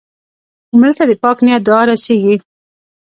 مړه 0.79 0.93
ته 0.97 1.03
د 1.09 1.11
پاک 1.23 1.37
نیت 1.45 1.61
دعا 1.67 1.81
رسېږي 1.91 2.35